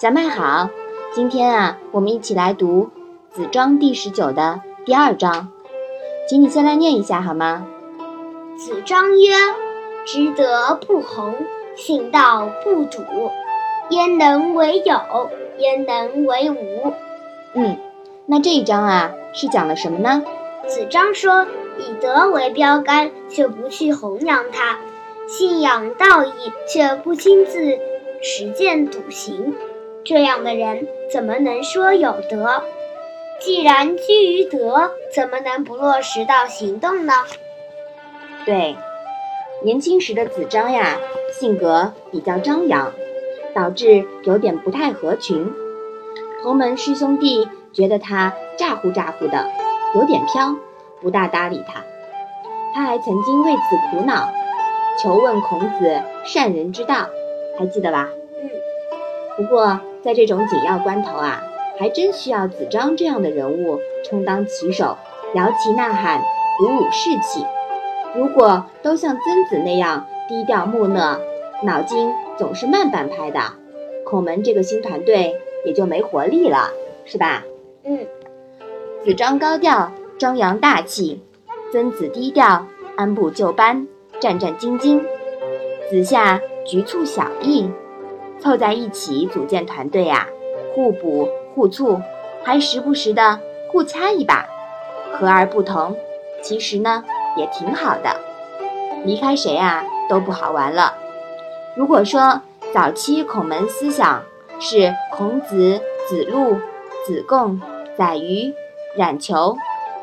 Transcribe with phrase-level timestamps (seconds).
[0.00, 0.70] 小麦好，
[1.12, 2.88] 今天啊，我们一起来读
[3.34, 5.48] 《子章》第十九的第二章，
[6.28, 7.66] 请你先来念一下好吗？
[8.56, 9.32] 子张曰
[10.06, 11.34] ：“执德不弘，
[11.74, 13.02] 信道不笃，
[13.90, 15.30] 焉能为有？
[15.58, 16.92] 焉能为无？”
[17.54, 17.76] 嗯，
[18.24, 20.22] 那这一章啊，是讲了什么呢？
[20.68, 21.44] 子张说
[21.76, 24.76] ：“以德为标杆，却不去弘扬它；
[25.26, 27.76] 信仰道义，却不亲自
[28.22, 29.56] 实践笃行。”
[30.08, 32.62] 这样的人怎么能说有德？
[33.42, 37.12] 既然居于德，怎么能不落实到行动呢？
[38.46, 38.74] 对，
[39.62, 40.96] 年轻时的子张呀，
[41.30, 42.90] 性格比较张扬，
[43.54, 45.52] 导致有点不太合群。
[46.42, 49.46] 同门师兄弟觉得他咋呼咋呼的，
[49.94, 50.56] 有点飘，
[51.02, 51.84] 不大搭理他。
[52.74, 54.26] 他还曾经为此苦恼，
[55.02, 57.10] 求问孔子善人之道，
[57.58, 58.08] 还记得吧？
[58.42, 58.48] 嗯。
[59.36, 59.78] 不过。
[60.08, 61.42] 在这种紧要关头啊，
[61.78, 64.96] 还真需要子张这样的人物充当旗手，
[65.34, 66.22] 摇旗呐喊，
[66.56, 67.44] 鼓舞士气。
[68.16, 71.20] 如果都像曾子那样低调木讷，
[71.62, 73.38] 脑筋总是慢半拍的，
[74.06, 76.70] 孔门这个新团队也就没活力了，
[77.04, 77.44] 是吧？
[77.84, 78.06] 嗯。
[79.04, 81.20] 子张高调，张扬大气；
[81.70, 83.86] 曾子低调，按部就班，
[84.18, 85.02] 战战兢兢；
[85.90, 87.70] 子夏局促小意。
[88.40, 90.26] 凑在一起组建团队呀，
[90.74, 92.00] 互补互促，
[92.44, 94.46] 还时不时的互掐一把，
[95.12, 95.96] 和而不同，
[96.42, 97.04] 其实呢
[97.36, 98.20] 也挺好的。
[99.04, 100.94] 离开谁啊都不好玩了。
[101.76, 102.40] 如果说
[102.72, 104.22] 早期孔门思想
[104.60, 106.56] 是孔子、子路、
[107.06, 107.60] 子贡、
[107.96, 108.52] 载虞、
[108.96, 109.56] 冉求、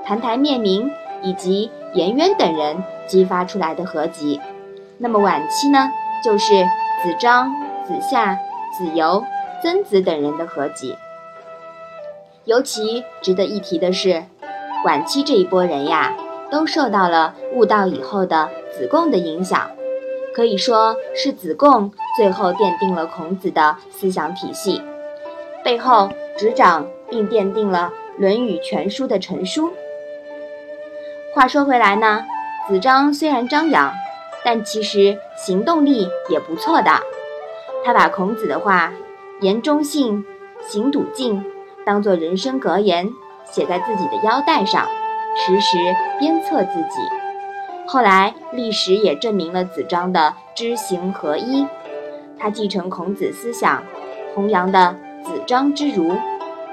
[0.07, 0.91] 澹台灭明
[1.21, 4.39] 以及颜渊等人激发出来的合集，
[4.97, 5.89] 那么晚期呢
[6.23, 6.63] 就是
[7.03, 7.51] 子张。
[7.87, 8.35] 子夏、
[8.77, 9.23] 子游、
[9.61, 10.95] 曾子等人的合集。
[12.45, 14.23] 尤其值得一提的是，
[14.85, 16.15] 晚期这一波人呀，
[16.51, 19.71] 都受到了悟道以后的子贡的影响，
[20.35, 24.81] 可以说是子贡最后奠定了孔子的思想体系，
[25.63, 27.91] 背后执掌并奠定了
[28.21, 29.71] 《论语》全书的成书。
[31.33, 32.23] 话说回来呢，
[32.67, 33.91] 子张虽然张扬，
[34.43, 36.91] 但其实行动力也不错的。
[37.85, 38.91] 他把孔子的话
[39.41, 40.25] “言忠信，
[40.59, 41.45] 行笃敬”
[41.85, 43.07] 当做人生格言，
[43.45, 44.87] 写在自己的腰带上，
[45.35, 45.77] 时时
[46.17, 46.99] 鞭策自己。
[47.85, 51.67] 后来历史也证明了子张的知行合一。
[52.39, 53.83] 他继承孔子思想，
[54.33, 56.11] 弘扬的子张之儒，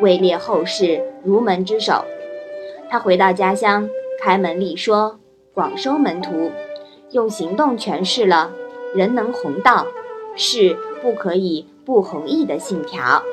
[0.01, 2.07] 位列后世儒门之首。
[2.89, 3.87] 他回到家乡，
[4.19, 5.19] 开门立说，
[5.53, 6.51] 广收门徒，
[7.11, 8.51] 用行动诠释了
[8.97, 9.87] “人能弘道，
[10.37, 10.77] 是”。
[11.03, 13.25] 不可以不弘毅的信条。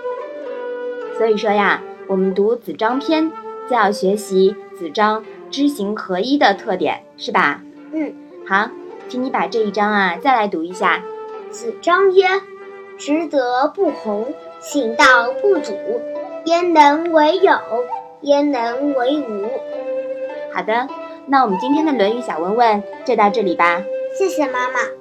[1.20, 3.32] 所以说呀，我们读子张篇
[3.70, 7.62] 就要学习子张知行合一的特点，是吧？
[7.94, 8.12] 嗯，
[8.48, 8.72] 好，
[9.08, 11.04] 请你把这一章啊再来读一下。
[11.52, 12.26] 子张曰
[12.98, 16.02] ：“执德不弘，行道不笃，
[16.46, 17.54] 焉能为有？
[18.22, 19.48] 焉能为无？”
[20.52, 20.88] 好的，
[21.28, 23.84] 那我们今天的《论语》小文问就到这里吧。
[24.18, 24.99] 谢谢妈妈。